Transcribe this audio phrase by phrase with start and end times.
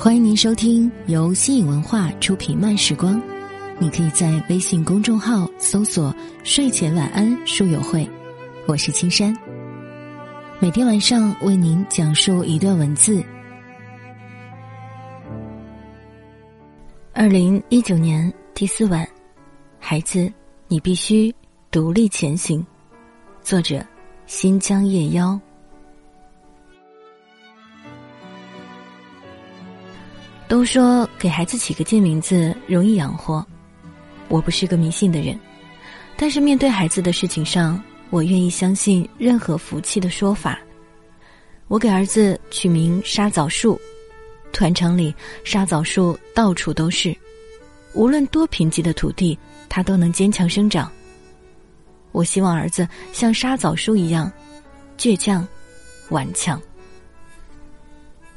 [0.00, 3.20] 欢迎您收听由新影文化出品《慢时光》，
[3.80, 6.14] 你可以在微信公众号搜索
[6.44, 8.08] “睡前晚安书友会”，
[8.68, 9.36] 我是青山。
[10.60, 13.20] 每天晚上为您讲述一段文字。
[17.12, 19.06] 二零一九年第四晚，
[19.80, 20.32] 孩子，
[20.68, 21.34] 你必须
[21.72, 22.64] 独立前行。
[23.42, 23.84] 作者：
[24.26, 25.38] 新疆夜妖。
[30.58, 33.46] 都说给孩子起个贱名字容易养活，
[34.26, 35.38] 我不是个迷信的人，
[36.16, 40.58] 但是面对孩子的事情上，我愿意相信任何福气的说法。
[41.68, 43.80] 我给儿子取名沙枣树，
[44.52, 47.16] 团场里沙枣树到处都是，
[47.92, 50.90] 无论多贫瘠的土地，它都能坚强生长。
[52.10, 54.28] 我希望儿子像沙枣树一样
[54.98, 55.46] 倔强、
[56.08, 56.60] 顽强。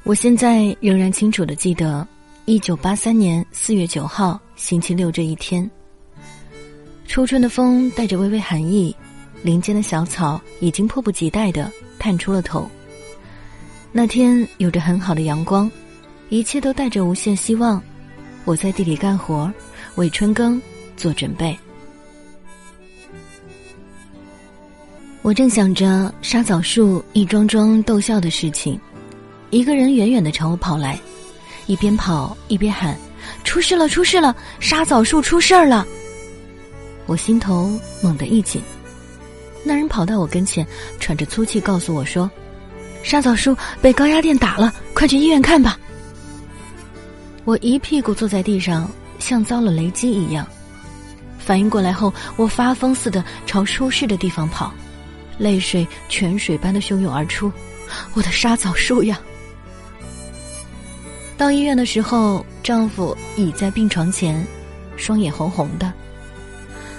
[0.03, 2.05] 我现在仍然清楚的记得，
[2.45, 5.69] 一九八三年四月九号星期六这一天。
[7.05, 8.95] 初春的风带着微微寒意，
[9.43, 12.67] 林间的小草已经迫不及待的探出了头。
[13.91, 15.69] 那天有着很好的阳光，
[16.29, 17.81] 一切都带着无限希望。
[18.43, 19.53] 我在地里干活，
[19.95, 20.59] 为春耕
[20.97, 21.55] 做准备。
[25.21, 28.79] 我正想着沙枣树一桩桩逗笑的事情。
[29.51, 30.97] 一个人远远的朝我跑来，
[31.67, 32.97] 一边跑一边喊
[33.43, 33.87] ：“出事了！
[33.87, 34.33] 出事了！
[34.61, 35.85] 沙枣树出事儿了！”
[37.05, 38.61] 我心头猛地一紧。
[39.63, 40.65] 那人跑到我跟前，
[40.99, 42.31] 喘着粗气告诉我说
[43.03, 45.77] ：“沙枣树被高压电打了，快去医院看吧。”
[47.43, 50.47] 我一屁股坐在地上，像遭了雷击一样。
[51.37, 54.71] 反应过来后，我发疯似的朝出事的地方跑，
[55.37, 57.51] 泪水泉水般的汹涌而出。
[58.13, 59.19] 我的沙枣树呀！
[61.41, 64.45] 到医院的时候，丈夫倚在病床前，
[64.95, 65.91] 双眼红红的。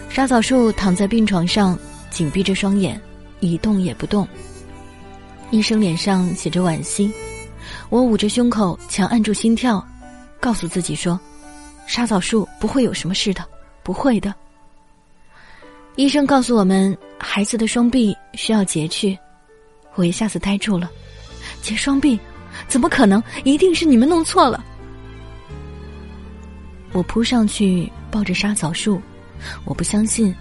[0.08, 1.78] 沙枣树躺在病床上，
[2.10, 3.00] 紧闭着双眼，
[3.38, 4.26] 一动也不动。
[5.52, 7.08] 医生脸上写着惋惜，
[7.88, 9.80] 我捂着胸口，强按住心跳，
[10.40, 11.20] 告诉自己说
[11.86, 13.44] ：“沙枣树不会有什么事的，
[13.84, 14.34] 不会的。”
[15.94, 19.16] 医生告诉我们，孩子的双臂需要截去，
[19.94, 20.90] 我一下子呆住了，
[21.62, 22.18] 截双臂。
[22.68, 23.22] 怎么可能？
[23.44, 24.64] 一定是你们弄错了。
[26.92, 29.00] 我扑上去抱着沙枣树，
[29.64, 30.34] 我不相信，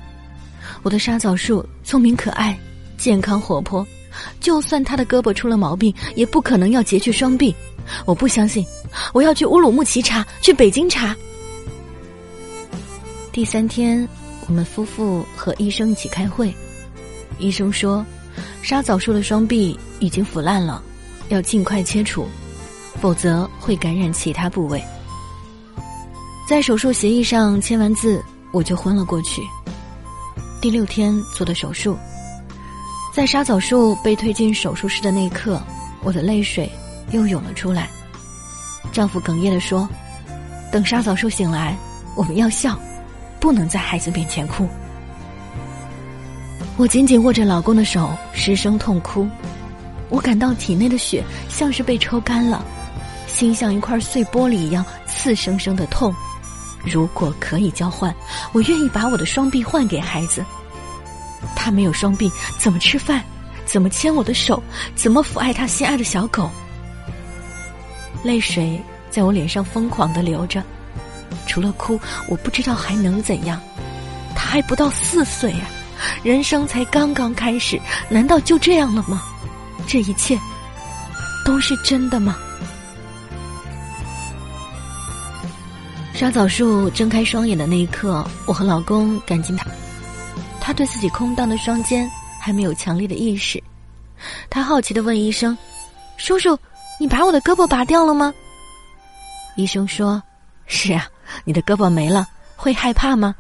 [0.84, 2.58] 我的沙枣树聪明可爱，
[2.98, 3.88] 健康活泼，
[4.40, 7.56] 就算他的胳膊出了毛病，也不可能要截去双臂。
[8.06, 8.66] 我不相信，
[9.14, 11.16] 我要去乌鲁木齐查，去北京查。
[13.32, 14.08] 第三天，
[14.48, 16.54] 我们夫妇和医生一起开会，
[17.40, 18.06] 医生说，
[18.62, 20.84] 沙枣树的双臂已经腐烂了。
[21.32, 22.28] 要尽快切除，
[23.02, 24.84] 否则会感染其他部位。
[26.48, 28.22] 在手术协议上签完字，
[28.52, 29.42] 我就昏了过去。
[30.62, 31.98] 第六天做的手术，
[33.16, 35.62] 在沙枣树被推进手术室的那一刻，
[36.04, 36.70] 我的泪水
[37.12, 37.90] 又涌了出来。
[38.92, 39.88] 丈夫哽咽的说
[40.70, 41.78] ：“等沙枣树醒来，
[42.14, 42.78] 我们要笑，
[43.40, 44.68] 不能在孩子面前哭。”
[46.76, 49.26] 我紧紧握着老公的手，失声痛哭。
[50.12, 52.64] 我感到体内的血像是被抽干了，
[53.28, 56.14] 心像一块碎玻璃一样刺生生的痛。
[56.84, 58.14] 如果可以交换，
[58.52, 60.44] 我愿意把我的双臂换给孩子。
[61.56, 63.24] 他没有双臂，怎么吃饭？
[63.66, 64.62] 怎么牵我的手？
[64.96, 66.50] 怎么抚爱他心爱的小狗？
[68.22, 68.80] 泪水
[69.10, 70.62] 在我脸上疯狂的流着，
[71.48, 71.98] 除了哭，
[72.28, 73.60] 我不知道还能怎样。
[74.36, 75.70] 他还不到四岁啊，
[76.22, 77.80] 人生才刚刚开始，
[78.10, 79.24] 难道就这样了吗？
[79.92, 80.40] 这一切
[81.44, 82.38] 都是真的吗？
[86.14, 89.66] 沙枣树睁开双眼的那一刻，我和老公赶紧他，
[90.62, 92.10] 他对自己空荡的双肩
[92.40, 93.62] 还没有强烈的意识。
[94.50, 95.58] 他好奇的问医生
[96.16, 96.58] ：“叔叔，
[96.98, 98.34] 你把我的胳膊拔掉了吗？”
[99.58, 100.24] 医生说
[100.68, 101.06] ：“是啊，
[101.44, 103.36] 你的胳膊没了，会害怕吗？”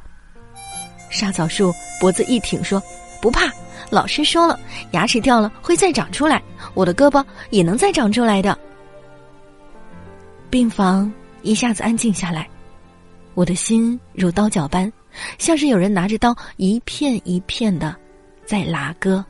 [1.10, 2.84] 沙枣树脖子一挺说
[3.22, 3.50] ：“不怕。”
[3.90, 4.60] 老师说了，
[4.92, 6.42] 牙齿掉了会再长出来，
[6.74, 8.58] 我的胳膊也能再长出来的。
[10.50, 11.12] 病房
[11.42, 12.48] 一下子安静下来，
[13.34, 14.92] 我的心如刀绞般，
[15.38, 17.96] 像是有人拿着刀一片一片的
[18.46, 19.24] 在拉割。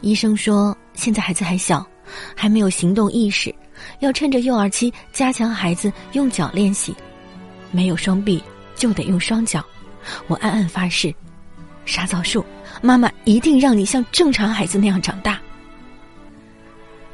[0.00, 1.86] 医生说，现在孩子还小，
[2.34, 3.54] 还没有行动意识，
[4.00, 6.94] 要趁着幼儿期加强孩子用脚练习。
[7.70, 8.42] 没有双臂
[8.74, 9.64] 就得用双脚，
[10.26, 11.14] 我暗暗发誓。
[11.84, 12.44] 沙枣树，
[12.80, 15.40] 妈妈一定让你像正常孩子那样长大。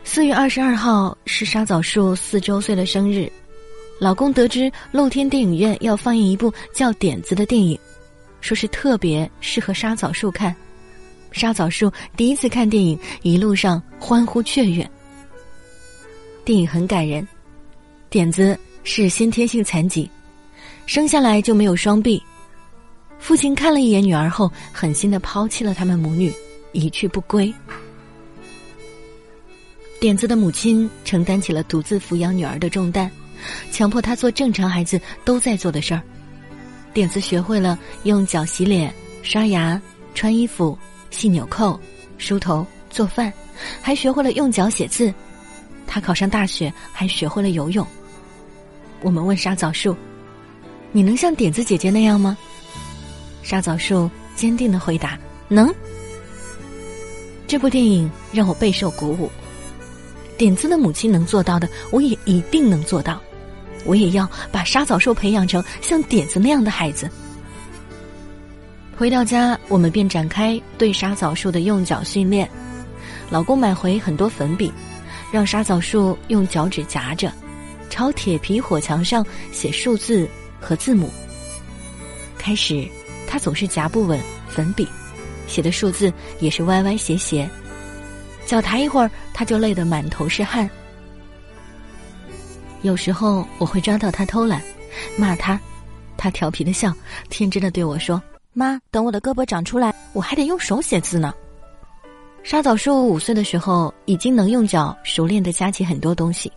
[0.04, 3.30] 四月二十二号是沙枣树四周岁的生日，
[3.98, 7.78] 老公得知露天电影院要放映一部叫《点子》的电影，
[8.40, 10.54] 说是特别适合沙枣树看。
[11.32, 14.88] 沙枣树第一次看电影，一路上欢呼雀跃。
[16.44, 17.26] 电影很感人，
[18.08, 20.08] 点子是先天性残疾，
[20.86, 22.22] 生下来就没有双臂。
[23.18, 26.32] 父亲看了一眼女儿后，狠心的抛弃了他们母女，
[26.72, 27.52] 一去不归。
[29.98, 33.10] 点子的母亲承担起了独自抚养女儿的重担，
[33.72, 36.02] 强迫她做正常孩子都在做的事儿。
[36.92, 39.80] 点子学会了用脚洗脸、刷牙、
[40.14, 40.78] 穿衣服、
[41.10, 41.78] 系纽扣、
[42.18, 43.32] 梳头、做饭，
[43.82, 45.12] 还学会了用脚写字。
[45.86, 47.86] 他考上大学，还学会了游泳。
[49.02, 49.96] 我们问沙枣树
[50.92, 52.36] ：“你能像点子姐姐那样吗？”
[53.46, 55.16] 沙枣树坚定的回答
[55.46, 55.72] ：“能。”
[57.46, 59.30] 这部电影让我备受鼓舞。
[60.36, 63.20] 点子的母亲能做到的，我也一定能做到。
[63.84, 67.08] 我也要把沙枣树培养成像点子那样的孩子。
[68.96, 72.50] 回到家，我们便展开对沙枣树的用脚训练。
[73.30, 74.72] 老公买回很多粉笔。
[75.30, 77.32] 让沙枣树用脚趾夹着，
[77.90, 80.28] 朝铁皮火墙上写数字
[80.60, 81.08] 和字母。
[82.38, 82.88] 开始，
[83.26, 84.88] 他总是夹不稳粉笔，
[85.46, 87.48] 写的数字也是歪歪斜斜。
[88.46, 90.68] 脚抬一会儿，他就累得满头是汗。
[92.82, 94.62] 有时候我会抓到他偷懒，
[95.16, 95.58] 骂他，
[96.16, 96.94] 他调皮的笑，
[97.28, 98.22] 天真的对我说
[98.54, 101.34] ：“妈，等我的胳膊长出来，我还得用手写字呢。”
[102.44, 106.52] 沙枣树五岁的时候，已经能用脚熟练的夹起很多东西，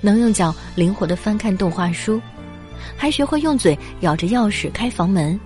[0.00, 2.22] 能用脚灵活的翻看动画书，
[2.96, 5.38] 还学会用嘴咬着钥匙开房门。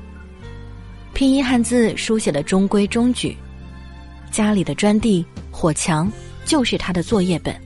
[1.16, 3.34] 拼音汉字书写的中规中矩，
[4.30, 6.12] 家里的砖地、火墙
[6.44, 7.58] 就是他的作业本。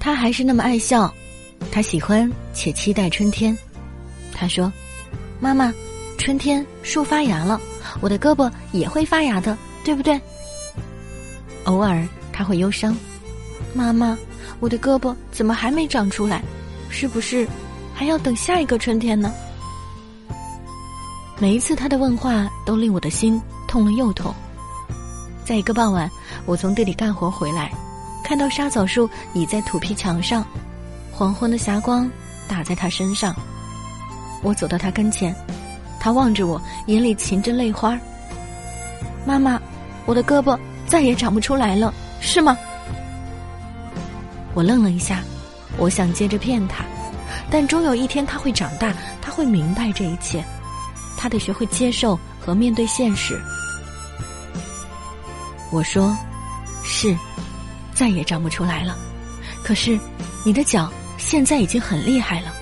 [0.00, 1.12] 他还是那么爱笑，
[1.70, 3.54] 他喜欢且期待春天。
[4.32, 4.72] 他说
[5.38, 5.70] ：“妈妈，
[6.16, 7.60] 春天树发芽了，
[8.00, 10.18] 我的胳膊也会发芽的。”对不对？
[11.64, 12.96] 偶尔他会忧伤，
[13.74, 14.16] 妈妈，
[14.60, 16.42] 我的胳膊怎么还没长出来？
[16.88, 17.46] 是不是
[17.94, 19.30] 还要等下一个春天呢？
[21.38, 24.34] 每一次他的问话都令我的心痛了又痛。
[25.44, 26.10] 在一个傍晚，
[26.46, 27.70] 我从地里干活回来，
[28.24, 30.44] 看到沙枣树倚在土坯墙上，
[31.12, 32.10] 黄昏的霞光
[32.48, 33.34] 打在他身上。
[34.42, 35.34] 我走到他跟前，
[36.00, 37.98] 他望着我，眼里噙着泪花。
[39.24, 39.60] 妈妈。
[40.06, 40.56] 我的胳膊
[40.86, 42.56] 再也长不出来了，是吗？
[44.54, 45.18] 我愣了一下，
[45.78, 46.84] 我想接着骗他，
[47.50, 50.44] 但终有一天他会长大，他会明白这一切，
[51.26, 53.36] 他得学会接受和面对现实。
[55.72, 56.16] 我说
[56.86, 57.16] ：“是，
[57.92, 58.96] 再也长不出来了。
[59.64, 59.98] 可是，
[60.44, 60.88] 你的脚
[61.18, 62.54] 现在已经很厉害了。”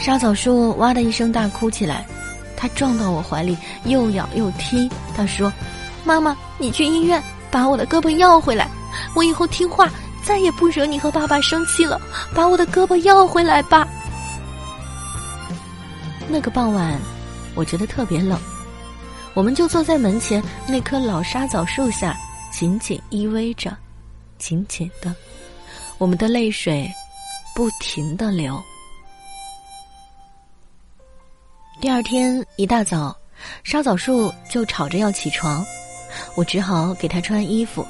[0.00, 2.06] 沙枣树哇的一声大哭起来。
[2.56, 3.54] 他撞到我怀里，
[3.84, 4.90] 又咬又踢。
[5.14, 5.52] 他说
[6.02, 8.66] ：“妈妈，你去医院把我的胳膊要回来，
[9.14, 9.90] 我以后听话，
[10.24, 12.00] 再也不惹你和爸爸生气了。
[12.34, 13.86] 把我的胳膊要回来吧。”
[16.32, 16.96] 那个傍晚，
[17.56, 18.38] 我觉得特别冷，
[19.34, 22.16] 我们就坐在门前那棵老沙枣树下，
[22.52, 23.76] 紧紧依偎着，
[24.38, 25.12] 紧紧的，
[25.98, 26.88] 我们的泪水
[27.52, 28.62] 不停的流。
[31.80, 33.16] 第二天一大早，
[33.64, 35.66] 沙枣树就吵着要起床，
[36.36, 37.84] 我只好给他穿衣服。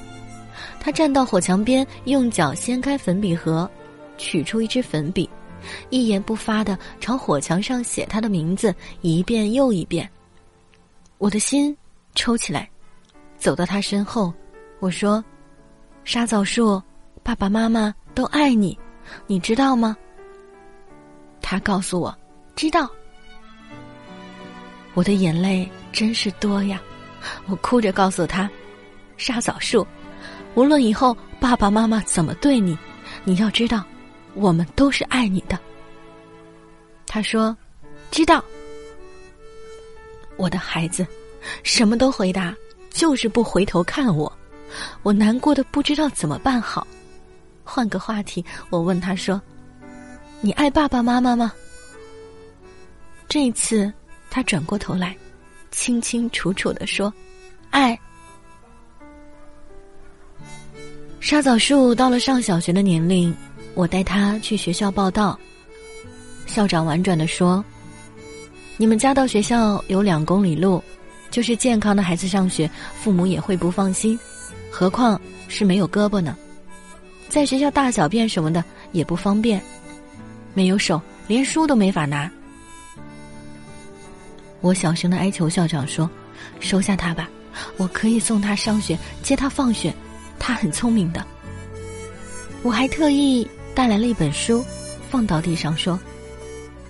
[0.80, 3.70] 他站到火墙边，用脚掀开粉笔盒，
[4.16, 5.28] 取出一支粉笔，
[5.88, 10.08] 一言不发的朝火墙上写他的名字，一遍又一遍。
[11.18, 11.76] 我的心
[12.14, 12.68] 抽起来，
[13.38, 14.32] 走到他身后，
[14.78, 15.22] 我说
[16.04, 16.82] ：“沙枣树，
[17.22, 18.78] 爸爸妈妈都爱你，
[19.26, 19.96] 你知道吗？”
[21.42, 22.16] 他告诉我
[22.56, 22.88] ：“知道。”
[24.94, 26.80] 我的眼泪真是多呀！
[27.46, 28.50] 我哭着告诉他
[29.16, 29.86] ：“沙枣树，
[30.54, 32.76] 无论以后爸爸妈妈怎么对你，
[33.24, 33.84] 你要知道，
[34.34, 35.58] 我们都是爱你的。”
[37.06, 37.56] 他说
[38.10, 38.44] ：“知道。”
[40.36, 41.06] 我的孩子，
[41.62, 42.54] 什么都回答，
[42.90, 44.32] 就是不回头看我。
[45.02, 46.86] 我难过的不知道怎么办好。
[47.64, 49.40] 换个话题，我问他说
[50.40, 51.52] ：“你爱爸爸妈妈吗？”
[53.28, 53.92] 这一次。
[54.32, 55.16] 他转过头来，
[55.72, 57.12] 清清楚楚的说
[57.70, 57.98] ：“爱。”
[61.18, 63.36] 沙枣树到了上小学的年龄，
[63.74, 65.38] 我带他去学校报道。
[66.46, 67.64] 校长婉转的说
[68.76, 70.82] ：“你们家到学校有两公里路，
[71.30, 72.68] 就是健康的孩子上学，
[73.00, 74.18] 父母也会不放心。
[74.70, 76.36] 何况是没有胳膊呢，
[77.28, 79.62] 在学校大小便什么的也不方便，
[80.54, 82.30] 没有手，连书都没法拿。
[84.60, 86.10] 我小声的哀求校长说
[86.60, 87.30] ：“收下他吧，
[87.76, 89.94] 我可以送他上学，接他放学，
[90.38, 91.24] 他很聪明的。”
[92.62, 93.48] 我还特意
[93.80, 94.62] 带来了一本书，
[95.08, 95.98] 放到地上说：“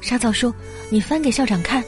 [0.03, 0.53] 沙枣树，
[0.89, 1.85] 你翻给校长看。”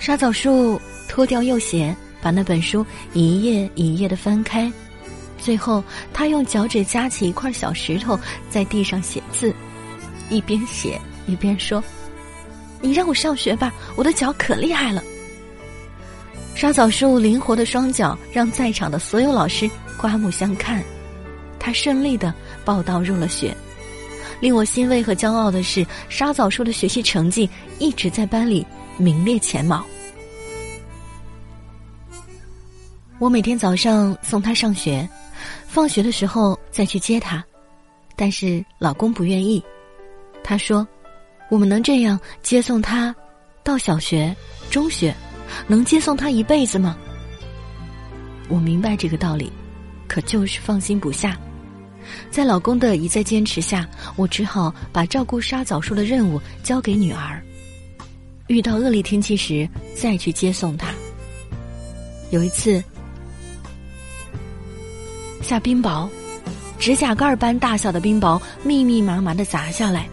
[0.00, 0.80] 沙枣树
[1.10, 4.72] 脱掉右鞋，把那本书一页一页的翻开，
[5.36, 8.18] 最后他用脚趾夹起一块小石头，
[8.48, 9.54] 在地上写字，
[10.30, 11.84] 一边写一边说。
[12.80, 15.04] 你让我上学吧，我的脚可厉害了。
[16.54, 20.82] 沙枣树灵活的双脚让在场的所有老师刮目相看，
[21.68, 22.32] 他顺利的
[22.64, 23.54] 报到入了学。
[24.40, 27.46] 令我欣慰和骄傲的是，沙枣树的学习成绩
[27.78, 29.84] 一直在班里名列前茅。
[33.18, 35.06] 我每天早上送他上学，
[35.66, 37.44] 放学的时候再去接他，
[38.16, 39.62] 但是老公不愿意，
[40.42, 40.88] 他说。
[41.50, 43.14] 我们能这样接送他
[43.62, 44.34] 到小学、
[44.70, 45.14] 中学，
[45.66, 46.96] 能接送他一辈子吗？
[48.48, 49.50] 我明白这个道理，
[50.06, 51.38] 可就是放心不下。
[52.30, 57.42] 在老公的一再坚持下，我只好把照顾沙枣树的任务交给女儿。
[58.46, 60.88] 遇到恶劣天气时，再去接送他。
[62.30, 62.82] 有一次
[65.42, 66.08] 下冰雹，
[66.78, 70.08] 指甲盖般大小的冰雹密密麻麻的砸下来。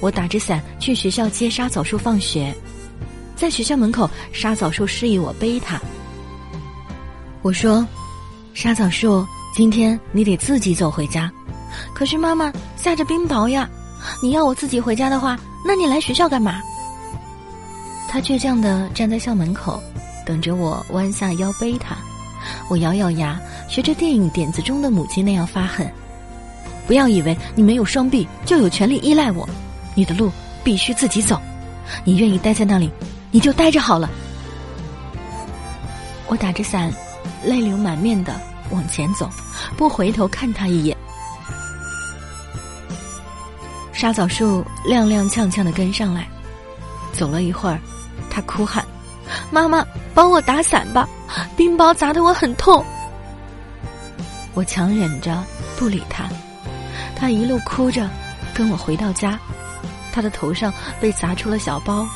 [0.00, 2.54] 我打着伞去学校接沙枣树放学，
[3.36, 5.80] 在学校门口，沙枣树示意我背他。
[7.42, 7.84] 我说
[8.54, 11.30] ：“沙枣树，今天你得自己走回家。”
[11.94, 13.68] 可是妈妈下着冰雹呀，
[14.22, 16.60] 你要我自己回家的话，那你来学校干嘛？
[18.08, 19.82] 他倔强的站在校门口，
[20.26, 21.96] 等着我弯下腰背他。
[22.68, 25.90] 我咬咬牙，学着电影点子中的母亲那样发狠
[26.86, 29.48] ：“不要以为你没有双臂就有权利依赖我。”
[29.94, 30.30] 你的路
[30.62, 31.40] 必须自己走，
[32.04, 32.90] 你愿意待在那里，
[33.30, 34.10] 你就待着好了。
[36.26, 36.92] 我打着伞，
[37.44, 38.38] 泪流满面的
[38.70, 39.30] 往前走，
[39.76, 40.96] 不回头看他一眼。
[43.92, 46.26] 沙枣树踉踉跄跄的跟上来，
[47.12, 47.78] 走了一会儿，
[48.30, 48.84] 他哭喊
[49.50, 51.08] ：“妈妈，帮我打伞吧，
[51.56, 52.84] 冰雹砸得我很痛。”
[54.54, 55.42] 我强忍着
[55.76, 56.24] 不理他，
[57.14, 58.08] 他一路哭着
[58.52, 59.38] 跟我回到家。
[60.12, 62.06] 他的头上被砸出了小包，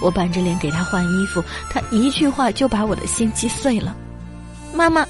[0.00, 3.94] 我板着脸给他换衣服，他一句话就把我的心击碎了。
[4.72, 5.06] 妈妈，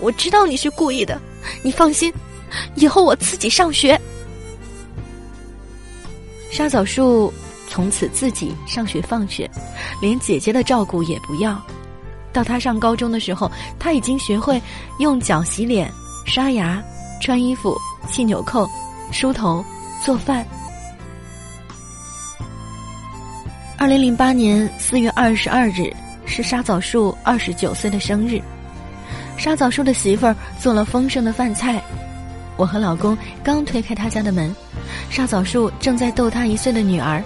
[0.00, 1.20] 我知道你是故意的，
[1.62, 2.12] 你放心，
[2.74, 4.00] 以后我自己上学。
[6.50, 7.32] 沙枣树
[7.68, 9.50] 从此自己上学放学，
[10.00, 11.60] 连姐姐的照顾也不要。
[12.32, 14.60] 到他上高中的时候，他已经学会
[14.98, 15.90] 用脚洗脸、
[16.26, 16.82] 刷牙、
[17.20, 17.76] 穿衣服、
[18.10, 18.68] 系纽扣、
[19.12, 19.64] 梳头、
[20.04, 20.46] 做饭。
[23.78, 25.92] 二零零八年四月二十二日
[26.26, 28.40] 是沙枣树二十九岁的生日，
[29.44, 31.78] 沙枣树的媳妇儿做了丰盛的饭菜，
[32.56, 34.50] 我和老公刚推开他家的门，
[35.10, 37.22] 沙枣树正在逗他一岁的女儿，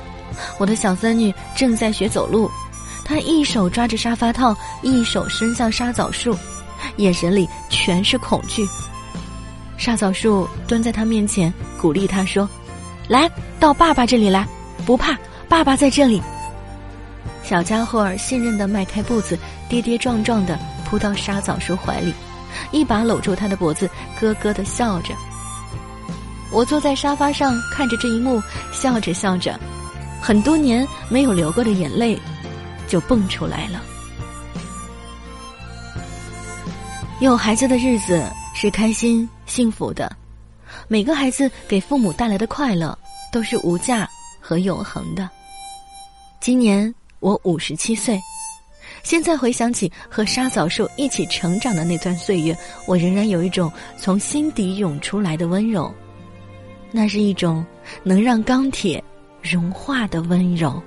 [0.58, 2.50] 我的小孙女正在学走路，
[3.04, 6.36] 她一手抓着沙发套，一手伸向沙枣树，
[6.96, 8.66] 眼神里全是恐惧。
[9.76, 12.50] 沙枣树蹲在他面前，鼓励他说
[13.06, 14.44] ：“来到爸爸这里来，
[14.84, 15.16] 不怕，
[15.48, 16.20] 爸爸在这里。”
[17.46, 20.58] 小家伙信任的迈开步子，跌跌撞撞的
[20.88, 22.14] 扑到沙枣树怀里，
[22.70, 25.14] 一把搂住他的脖子，咯咯的笑着。
[26.50, 28.42] 我坐在沙发上看着这一幕，
[28.72, 29.60] 笑着笑着，
[30.22, 32.18] 很多年没有流过的眼泪
[32.88, 33.82] 就蹦出来了。
[37.20, 40.10] 有孩子的日子是开心幸福的，
[40.88, 42.98] 每个孩子给父母带来的快乐
[43.30, 44.08] 都是无价
[44.40, 45.28] 和永恒的。
[46.40, 46.94] 今年。
[47.20, 48.16] 我五十七岁，
[49.02, 55.92] 现在回想起和沙枣树一起成长的那段岁月，我仍然有一种从心底涌出来的温柔，
[56.90, 57.64] 那是一种
[58.02, 59.02] 能让钢铁
[59.42, 60.82] 融化的温柔。